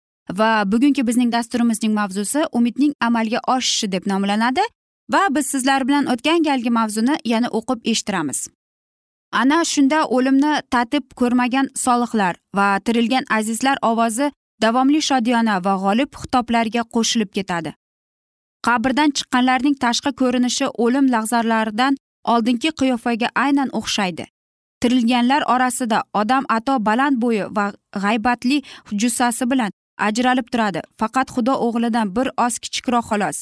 Va 0.39 0.63
bugungi 0.71 1.07
bizning 1.07 1.31
dasturimizning 1.31 1.93
mavzusi 1.93 2.43
umidning 2.51 2.93
amalga 3.07 3.39
oshishi 3.47 3.91
deb 3.91 4.07
nomlanadi 4.11 4.61
va 5.13 5.21
biz 5.35 5.45
sizlar 5.53 5.87
bilan 5.87 6.05
o'tgan 6.13 6.43
galgi 6.43 6.69
mavzuni 6.69 7.15
yana 7.25 7.47
o'qib 7.47 7.79
eshittiramiz. 7.91 8.47
Ana 9.31 9.63
shunda 9.65 9.99
o'limni 10.15 10.53
tatib 10.71 11.05
ko'rmagan 11.19 11.67
solihlar 11.75 12.35
va 12.55 12.79
tirilgan 12.85 13.25
azizlar 13.37 13.77
ovozi 13.81 14.31
davomli 14.61 15.01
shodiyona 15.09 15.55
va 15.65 15.75
g'olib 15.83 16.11
xitoblarga 16.21 16.83
qo'shilib 16.95 17.31
ketadi. 17.37 17.73
Qabrdan 18.67 19.09
chiqqanlarning 19.17 19.75
tashqi 19.83 20.11
ko'rinishi 20.21 20.67
o'lim 20.83 21.05
lahzalaridan 21.13 21.97
oldingi 22.33 22.71
qiyofaga 22.79 23.29
aynan 23.45 23.69
o'xshaydi. 23.79 24.25
Tirilganlar 24.81 25.41
orasida 25.53 26.03
odam 26.21 26.43
ato 26.57 26.75
baland 26.87 27.21
bo'yi 27.23 27.45
va 27.57 27.65
g'aybatli 28.03 28.57
jussasi 29.01 29.49
bilan 29.51 29.71
ajralib 30.07 30.47
turadi. 30.53 30.81
Faqat 30.99 31.27
xudo 31.35 31.53
o'g'lidan 31.67 32.15
bir 32.15 32.27
oz 32.45 32.59
kichikroq 32.63 33.05
xolos. 33.11 33.37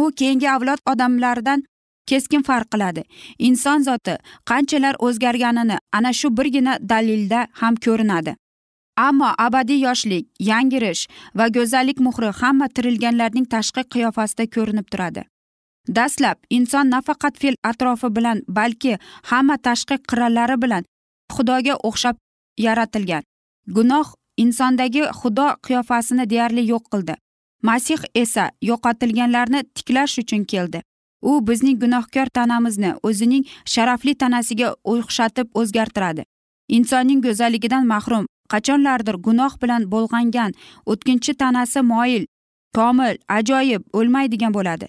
U 0.00 0.10
keyingi 0.18 0.48
avlod 0.56 0.80
odamlaridan 0.92 1.64
keskin 2.10 2.42
farq 2.48 2.68
qiladi. 2.72 3.02
Inson 3.48 3.82
zoti 3.88 4.16
qanchalar 4.50 4.94
o'zgarganini 5.06 5.76
ana 5.92 6.12
shu 6.18 6.28
birgina 6.38 6.74
dalilda 6.90 7.46
ham 7.60 7.74
ko'rinadi. 7.86 8.36
Ammo 9.06 9.30
abadiy 9.46 9.80
yoshlik 9.86 10.26
yangirish 10.50 11.02
va 11.38 11.46
go'zallik 11.56 11.98
muhri 12.06 12.30
hamma 12.40 12.68
tirilganlarning 12.76 13.46
tashqi 13.54 13.82
qiyofasida 13.92 14.44
ko'rinib 14.54 14.86
turadi. 14.92 15.22
Dastlab 15.96 16.38
inson 16.50 16.86
nafaqat 16.94 17.34
fe'l 17.40 17.56
atrofi 17.70 18.08
bilan 18.16 18.38
balki 18.58 18.92
hamma 19.30 19.56
tashqi 19.66 19.96
qirralari 20.08 20.56
bilan 20.62 20.88
xudoga 21.34 21.74
o'xshab 21.88 22.16
yaratilgan. 22.66 23.22
Gunoh 23.76 24.06
insondagi 24.36 25.02
xudo 25.20 25.46
qiyofasini 25.66 26.24
deyarli 26.30 26.62
yo'q 26.72 26.84
qildi. 26.92 27.14
Masih 27.62 28.00
esa 28.14 28.50
yo'qotilganlarni 28.62 29.60
tiklash 29.74 30.18
uchun 30.22 30.44
keldi. 30.44 30.82
U 31.22 31.46
bizning 31.48 31.78
gunohkor 31.82 32.28
tanamizni 32.38 32.94
o'zining 33.02 33.44
sharafli 33.64 34.14
tanasiga 34.14 34.68
o'xshatib 34.92 35.46
o'zgartiradi. 35.60 36.22
Insonning 36.68 37.20
go'zalligidan 37.26 37.86
mahrum 37.92 38.26
qachonlardir 38.52 39.16
gunoh 39.26 39.54
bilan 39.62 39.82
bo'lg'angan 39.92 40.52
o'tkinchi 40.92 41.32
tanasi 41.42 41.80
moyil 41.92 42.24
komil 42.76 43.16
ajoyib 43.38 43.82
o'lmaydigan 43.98 44.52
bo'ladi. 44.54 44.86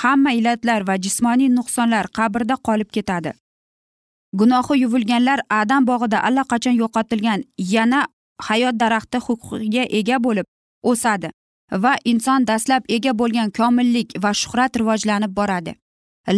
Hamma 0.00 0.32
illatlar 0.38 0.86
va 0.88 0.94
jismoniy 1.04 1.50
nuqsonlar 1.58 2.06
qabrda 2.18 2.56
qolib 2.66 2.90
ketadi. 2.96 3.32
Gunohi 4.40 4.80
yuvilganlar 4.82 5.40
adam 5.60 5.86
bog'ida 5.90 6.18
allaqachon 6.28 6.76
yo'qotilgan 6.82 7.40
yana 7.74 8.00
hayot 8.48 8.74
daraxti 8.82 9.18
huquqiga 9.26 9.84
ega 9.98 10.16
bo'lib 10.26 10.46
o'sadi 10.90 11.30
va 11.84 11.92
inson 12.12 12.46
dastlab 12.50 12.82
ega 12.96 13.12
bo'lgan 13.20 13.50
komillik 13.58 14.08
va 14.22 14.32
shuhrat 14.40 14.76
rivojlanib 14.80 15.32
boradi. 15.38 15.74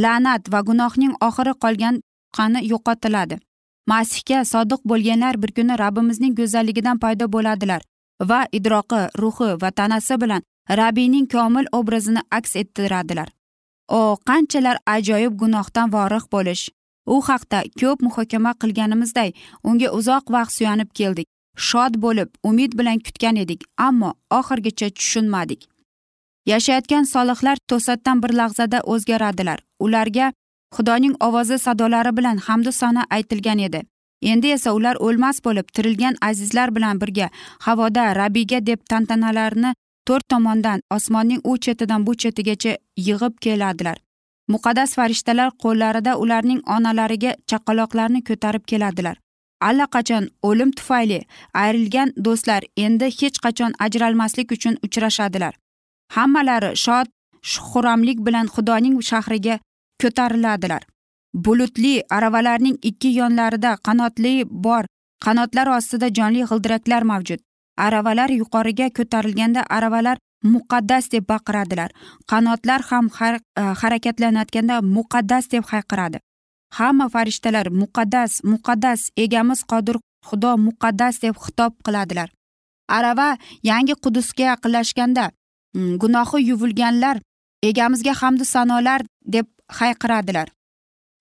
La'nat 0.03 0.53
va 0.53 0.61
gunohning 0.69 1.15
oxiri 1.29 1.55
qolgan 1.65 2.01
qani 2.37 2.61
yo'qotiladi. 2.73 3.37
Masihga 3.91 4.45
sodiq 4.53 4.81
bo'lganlar 4.91 5.35
bir 5.43 5.51
kuni 5.57 5.79
rabbimizning 5.83 6.35
go'zalligidan 6.41 6.99
paydo 6.99 7.27
bo'ladilar 7.35 7.83
va 8.31 8.41
idroqi 8.59 9.01
ruhi 9.23 9.51
va 9.63 9.71
tanasi 9.79 10.21
bilan 10.23 10.43
rabbiyning 10.81 11.27
komil 11.35 11.67
obrazini 11.79 12.23
aks 12.31 12.57
ettiradilar. 12.57 13.29
O 13.89 14.17
qanchalar 14.29 14.77
ajoyib 14.87 15.35
gunohdan 15.43 15.93
vorig' 15.93 16.31
bo'lish. 16.35 16.65
U 17.07 17.17
haqda 17.29 17.59
ko'p 17.81 17.99
muhokama 18.07 18.53
qilganimizday 18.63 19.31
unga 19.69 19.89
uzoq 19.99 20.25
vaqt 20.35 20.53
suyanib 20.59 20.91
keldik. 20.99 21.27
Shod 21.57 21.95
bo'lib 22.05 22.29
umid 22.43 22.73
bilan 22.79 22.99
kutgan 22.99 23.37
edik 23.37 23.65
ammo 23.77 24.15
oxirigacha 24.39 24.91
tushunmadik. 24.91 25.69
Yashayotgan 26.47 27.05
solihlar 27.05 27.57
to'satdan 27.71 28.23
bir 28.23 28.33
lahzada 28.41 28.81
o'zgaradilar 28.93 29.59
ularga 29.81 30.33
xudoning 30.77 31.15
ovozi 31.21 31.59
sadolari 31.59 32.17
bilan 32.17 32.37
hamdu 32.37 32.73
sano 32.73 33.03
aytilgan 33.11 33.59
edi. 33.59 33.83
Endi 34.23 34.49
esa 34.57 34.73
ular 34.73 34.97
o'lmas 35.07 35.45
bo'lib 35.45 35.67
tirilgan 35.75 36.17
azizlar 36.21 36.75
bilan 36.77 37.01
birga 37.01 37.29
havoda 37.67 38.15
rabiga 38.17 38.67
deb 38.67 38.81
tantanalarni 38.91 39.75
to'rt 40.07 40.29
tomondan 40.29 40.81
osmonning 40.91 41.41
u 41.45 41.57
chetidan 41.65 42.07
bu 42.07 42.15
chetigacha 42.23 42.73
yig'ib 43.07 43.35
keladilar 43.45 43.99
muqaddas 44.55 44.95
farishtalar 44.99 45.51
qo'llarida 45.65 46.13
ularning 46.23 46.61
onalariga 46.77 47.35
chaqaloqlarni 47.51 48.21
ko'tarib 48.29 48.65
keladilar 48.73 49.17
allaqachon 49.69 50.25
o'lim 50.49 50.71
tufayli 50.79 51.19
ayrilgan 51.63 52.13
do'stlar 52.25 52.63
endi 52.85 53.09
hech 53.19 53.39
qachon 53.45 53.73
ajralmaslik 53.87 54.55
uchun 54.57 54.79
uchrashadilar. 54.87 55.55
Hammalari 56.15 56.71
shod 56.85 57.07
xuramlik 57.53 58.19
bilan 58.27 58.47
xudoning 58.55 58.97
shahriga 59.11 59.59
ko'tariladilar. 60.03 60.83
Bulutli 61.45 61.95
aravalarning 62.17 62.77
ikki 62.91 63.11
yonlarida 63.21 63.77
qanotli 63.87 64.35
bor 64.67 64.85
qanotlar 65.25 65.69
ostida 65.77 66.09
jonli 66.19 66.43
g'ildiraklar 66.51 67.03
mavjud. 67.13 67.41
Aravalar 67.87 68.31
yuqoriga 68.41 68.89
ko'tarilganda 68.99 69.63
aravalar 69.77 70.17
muqaddas 70.55 71.11
deb 71.13 71.25
baqiradilar. 71.29 71.91
Qanotlar 72.31 72.81
ham 72.91 73.09
har, 73.19 73.35
e, 73.57 73.63
harakatlanayotganda 73.83 74.81
muqaddas 74.97 75.51
deb 75.53 75.65
hayqiradi. 75.73 76.19
Hamma 76.79 77.07
farishtalar 77.15 77.67
muqaddas 77.83 78.33
muqaddas 78.53 79.01
egamiz 79.25 79.61
qodir 79.73 79.97
xudo 80.29 80.53
muqaddas 80.67 81.15
deb 81.23 81.35
xitob 81.45 81.73
qiladilar. 81.85 82.29
Arava 82.89 83.29
yangi 83.71 83.95
qudusga 84.05 84.45
yaqinlashganda 84.53 85.25
mm, 85.75 85.93
gunohi 86.03 86.39
yuvilganlar 86.51 87.17
egamizga 87.71 88.13
hamdu 88.21 88.45
sanolar 88.45 89.01
deb 89.35 89.47
hayqiradilar. 89.79 90.49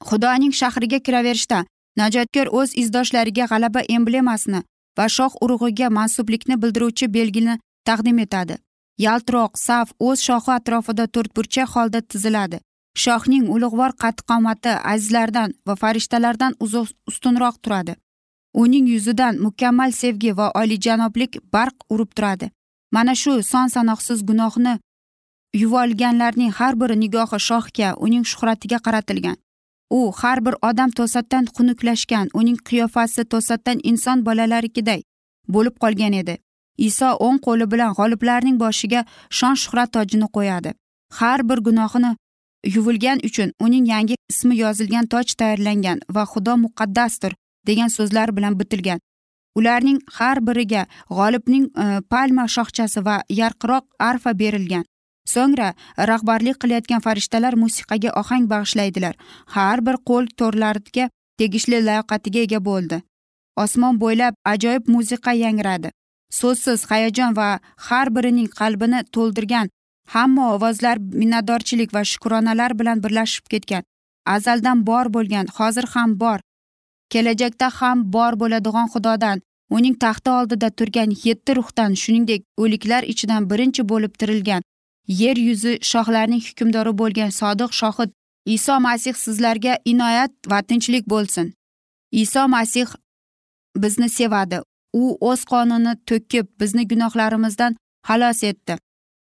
Xudoning 0.07 0.53
shahriga 0.61 0.99
kiraverishda 1.05 1.59
najotkor 2.01 2.47
o'z 2.59 2.69
izdoshlariga 2.81 3.45
g'alaba 3.51 3.81
emblemasini 3.95 4.61
va 4.97 5.05
shoh 5.17 5.33
urug'iga 5.43 5.87
mansublikni 5.99 6.55
bildiruvchi 6.61 7.13
belgini 7.17 7.59
taqdim 7.87 8.19
etadi. 8.25 8.55
Yaltiroq 9.05 9.57
saf 9.67 9.93
o'z 10.07 10.19
shohi 10.27 10.51
atrofida 10.57 11.05
to'rtburchak 11.15 11.69
holda 11.75 12.01
tiziladi. 12.01 12.59
Shohning 12.95 13.49
ulug'vor 13.49 13.91
qad 14.01 14.21
qomati 14.29 14.73
azizlardan 14.93 15.53
va 15.67 15.75
farishtalardan 15.75 16.55
ustunroq 17.09 17.55
turadi. 17.63 17.95
Uning 18.53 18.87
yuzidan 18.87 19.39
mukammal 19.39 19.91
sevgi 19.91 20.37
va 20.37 20.51
oliyjanoblik 20.61 21.37
barq 21.53 21.77
urib 21.89 22.11
turadi. 22.15 22.51
Mana 22.91 23.15
shu 23.15 23.43
son 23.43 23.67
sanoqsiz 23.67 24.23
gunohni 24.23 24.79
yuvolganlarning 25.53 26.51
har 26.51 26.75
bir 26.81 26.95
nigohi 27.03 27.39
shohga 27.49 27.95
uning 28.05 28.25
shuhratiga 28.31 28.79
qaratilgan. 28.85 29.37
U 29.89 30.11
har 30.19 30.39
bir 30.45 30.55
odam 30.69 30.91
to'satdan 30.97 31.45
xunuklashgan 31.55 32.27
uning 32.33 32.57
qiyofasi 32.67 33.25
to'satdan 33.31 33.79
inson 33.83 34.25
bolalarikiday 34.25 35.01
bo'lib 35.53 35.75
qolgan 35.83 36.13
edi. 36.21 36.35
Iso 36.77 37.09
o'ng 37.25 37.39
qo'li 37.45 37.65
bilan 37.71 37.91
g'oliblarning 37.97 38.57
boshiga 38.63 39.01
shon 39.37 39.55
shuhrat 39.61 39.89
tojini 39.95 40.27
qo'yadi. 40.35 40.71
Har 41.19 41.39
bir 41.49 41.59
gunohini 41.67 42.11
yuvilgan 42.63 43.19
uchun 43.23 43.53
uning 43.59 43.85
yangi 43.87 44.15
ismi 44.29 44.55
yozilgan 44.57 45.07
toj 45.07 45.33
tayyorlangan 45.39 45.99
va 46.15 46.23
xudo 46.31 46.57
muqaddasdir 46.65 47.33
degan 47.67 47.87
so'zlar 47.87 48.35
bilan 48.37 48.59
bitilgan. 48.59 48.99
Ularning 49.55 49.99
har 50.17 50.37
biriga 50.47 50.85
g'olibning 51.09 51.65
e, 51.83 52.01
palma 52.09 52.45
shoxchasi 52.47 53.05
va 53.05 53.17
yarqiroq 53.29 53.85
arfa 53.99 54.31
berilgan. 54.39 54.85
So'ngra 55.33 55.73
rahbarlik 56.09 56.57
qilayotgan 56.61 57.01
farishtalar 57.05 57.53
musiqaga 57.63 58.09
ohang 58.21 58.45
bag'ishlaydilar. 58.53 59.15
Har 59.55 59.85
bir 59.85 59.95
qo'l 60.09 60.25
to'rlariga 60.39 61.09
tegishli 61.37 61.77
layoqatiga 61.87 62.39
ega 62.47 62.59
bo'ldi. 62.69 63.01
Osmon 63.63 63.99
bo'ylab 64.03 64.33
ajoyib 64.53 64.87
musiqa 64.95 65.31
yangradi. 65.43 65.89
So'zsiz 66.39 66.85
hayajon 66.91 67.35
va 67.39 67.59
har 67.87 68.07
birining 68.15 68.49
qalbini 68.59 68.99
to'ldirgan 69.15 69.67
hamma 70.13 70.43
ovozlar 70.55 70.97
minnatdorchilik 71.21 71.93
va 71.95 72.03
shukronalar 72.11 72.71
bilan 72.79 73.03
birlashib 73.03 73.45
ketgan. 73.53 73.83
Azaldan 74.35 74.85
bor 74.89 75.05
bo'lgan 75.15 75.45
hozir 75.57 75.85
ham 75.93 76.19
bor. 76.23 76.39
Kelajakda 77.11 77.67
ham 77.79 77.97
bor 78.15 78.33
bo'ladigan 78.41 78.87
xudodan 78.93 79.37
uning 79.75 79.95
taxti 80.03 80.29
oldida 80.39 80.69
turgan 80.77 81.09
yetti 81.25 81.51
ruhdan 81.59 81.91
shuningdek 82.01 82.41
o'liklar 82.63 83.03
ichidan 83.13 83.49
birinchi 83.51 83.83
bo'lib 83.91 84.13
tirilgan 84.19 84.61
yer 85.21 85.37
yuzi 85.47 85.73
shohlarining 85.91 86.43
hukmdori 86.47 86.93
bo'lgan 87.01 87.31
sodiq 87.41 87.71
shohid 87.81 88.11
iso 88.55 88.75
masih 88.87 89.15
sizlarga 89.23 89.73
inoyat 89.85 90.31
va 90.51 90.59
tinchlik 90.69 91.05
bo'lsin. 91.13 91.53
Iso 92.11 92.47
masih 92.47 92.87
bizni 93.83 94.09
sevadi. 94.09 94.59
U 94.93 95.03
o'z 95.29 95.41
qonini 95.51 95.93
to'kib 96.09 96.45
bizni 96.61 96.83
gunohlarimizdan 96.91 97.77
xalos 98.07 98.43
etdi. 98.43 98.77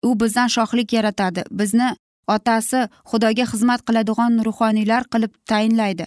U 0.08 0.20
bizdan 0.20 0.48
shohlik 0.56 0.94
yaratadi. 0.94 1.44
Bizni 1.52 1.90
otasi 2.36 2.80
xudoga 3.10 3.46
xizmat 3.52 3.82
qiladigan 3.88 4.34
ruhoniylar 4.48 5.04
qilib 5.14 5.34
tayinlaydi. 5.50 6.06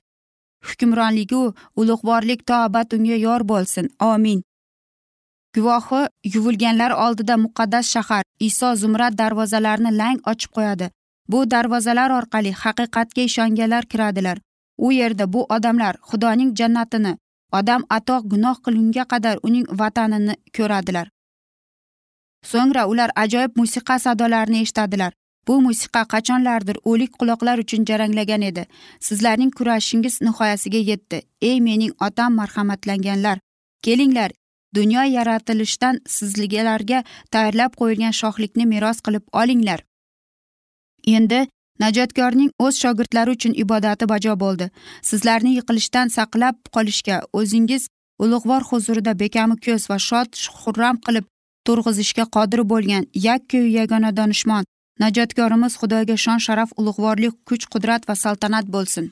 Hukmronligu 0.68 1.42
ulug'vorlik 1.81 2.46
to 2.46 2.55
abad 2.55 2.88
unga 2.96 3.16
yor 3.26 3.42
bo'lsin. 3.52 3.87
Omin 4.00 4.42
guvohi 5.55 6.02
yuvilganlar 6.35 6.92
oldida 7.05 7.37
muqaddas 7.44 7.87
shahar 7.94 8.24
iso 8.48 8.74
zumrad 8.83 9.14
darvozalarini 9.20 9.92
lang 10.00 10.18
ochib 10.33 10.50
qo'yadi. 10.57 10.87
Bu 11.33 11.50
darvozalar 11.50 12.11
orqali 12.18 12.52
haqiqatga 12.62 13.22
ishonganlar 13.28 13.85
kiradilar. 13.90 14.38
U 14.87 14.92
yerda 14.92 15.33
bu 15.33 15.40
odamlar 15.57 15.94
xudoning 16.09 16.50
jannatini 16.59 17.12
odam 17.59 17.83
ato 17.96 18.16
gunoh 18.33 18.57
qilgunga 18.64 19.05
qadar 19.12 19.37
uning 19.48 19.66
vatanini 19.81 20.35
ko'radilar. 20.57 21.07
So'ngra 22.50 22.87
ular 22.87 23.11
ajoyib 23.16 23.52
musiqa 23.57 23.98
sadolarini 23.98 24.61
eshitadilar. 24.64 25.12
Bu 25.48 25.61
musiqa 25.61 26.02
qachonlardir 26.12 26.76
o'lik 26.85 27.12
quloqlar 27.20 27.59
uchun 27.59 27.85
jaranglagan 27.85 28.42
edi. 28.50 28.66
Sizlarning 29.00 29.50
kurashingiz 29.50 30.20
nihoyasiga 30.26 30.78
yetdi. 30.90 31.22
Ey 31.40 31.61
mening 31.61 31.92
otam 32.07 32.35
marhamatlanganlar. 32.35 33.38
Kelinglar 33.83 34.31
dunyo 34.74 35.02
yaratilishidan 35.02 36.00
sizlarga 36.07 37.05
tayyorlab 37.31 37.72
qo'yilgan 37.81 38.14
shohlikni 38.20 38.66
meros 38.66 39.00
qilib 39.07 39.24
olinglar. 39.33 39.81
Endi 41.07 41.40
najotkorning 41.81 42.50
o'z 42.59 42.78
shogirdlari 42.83 43.31
uchun 43.37 43.55
ibodati 43.64 44.09
bajo 44.12 44.35
bo'ldi. 44.44 44.70
Sizlarni 45.11 45.57
yiqilishdan 45.59 46.09
saqlab 46.16 46.57
qolishga 46.74 47.16
o'zingiz 47.33 47.88
ulug'vor 48.24 48.62
huzurida 48.70 49.12
bekamu 49.22 49.57
ko'z 49.66 49.90
va 49.90 49.98
shod 50.09 50.31
xurram 50.62 50.96
qilib 51.07 51.26
turg'izishga 51.66 52.25
qodir 52.37 52.61
bo'lgan 52.72 53.03
yakkayu 53.29 53.68
yagona 53.79 54.11
donishmon 54.18 54.64
najotkorimiz 55.03 55.72
xudoga 55.81 56.16
shon 56.25 56.38
sharaf 56.46 56.70
ulug'vorlik 56.81 57.35
kuch 57.48 57.64
qudrat 57.72 58.09
va 58.09 58.14
saltanat 58.25 58.66
bo'lsin. 58.75 59.07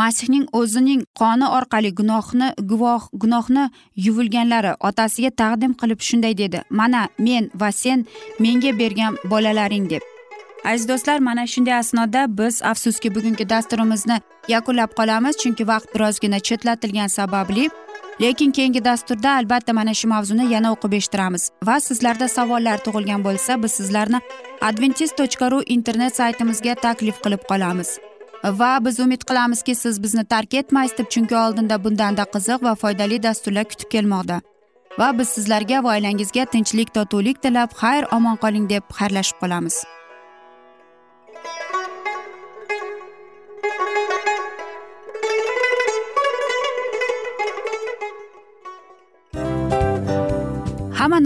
Masihning 0.00 0.44
o'zining 0.58 1.00
qoni 1.20 1.46
orqali 1.56 1.90
gunohni 2.00 2.48
guvoh 2.70 3.02
gunohni 3.22 3.64
yuvilganlari 4.06 4.72
otasiga 4.88 5.30
taqdim 5.42 5.72
qilib 5.80 6.00
shunday 6.08 6.34
dedi. 6.42 6.58
Mana 6.80 7.02
men 7.26 7.50
va 7.60 7.70
sen 7.82 8.06
menga 8.44 8.72
bergan 8.80 9.12
bolalaring 9.32 9.90
deb. 9.92 10.02
Aziz 10.64 10.88
do'stlar 10.88 11.18
mana 11.28 11.44
shunday 11.52 11.74
asnoda 11.74 12.22
biz 12.38 12.62
afsuski 12.62 13.14
bugungi 13.14 13.48
dasturimizni 13.52 14.16
yakunlab 14.54 14.90
qolamiz 14.98 15.34
chunki 15.42 15.64
vaqt 15.72 15.88
birozgina 15.94 16.38
chetlatilgani 16.48 17.10
sababli 17.18 17.64
lekin 18.20 18.50
keyingi 18.50 18.84
dasturda 18.84 19.30
albatta 19.36 19.72
mana 19.72 19.94
shu 19.94 20.08
mavzuni 20.08 20.52
yana 20.52 20.72
o'qib 20.74 20.92
eshittiramiz. 20.98 21.50
Va 21.68 21.76
sizlarda 21.80 22.28
savollar 22.28 22.78
tug'ilgan 22.86 23.24
bo'lsa 23.24 23.62
biz 23.62 23.72
sizlarni 23.80 24.20
adventis 24.68 25.12
tochka 25.20 25.50
ru 25.50 25.62
internet 25.76 26.16
saytimizga 26.20 26.74
taklif 26.86 27.22
qilib 27.24 27.42
qolamiz. 27.50 27.98
Va 28.60 28.72
biz 28.84 29.00
umid 29.00 29.22
qilamizki 29.28 29.74
siz 29.74 30.02
bizni 30.02 30.24
tark 30.24 30.54
etmaysiz 30.54 30.98
deb 30.98 31.08
chunki 31.14 31.36
oldinda 31.44 31.84
bundanda 31.84 32.24
qiziq 32.34 32.64
va 32.68 32.74
foydali 32.82 33.22
dasturlar 33.22 33.64
kutib 33.72 33.90
kelmoqda. 33.94 34.40
Va 34.98 35.08
biz 35.18 35.28
sizlarga 35.36 35.84
va 35.84 35.94
oilangizga 35.96 36.44
tinchlik 36.54 36.94
totuvlik 36.94 37.42
tilab 37.42 37.70
xayr 37.82 38.08
omon 38.16 38.36
qoling 38.44 38.68
deb 38.74 38.84
xayrlashib 38.98 39.38
qolamiz. 39.42 39.84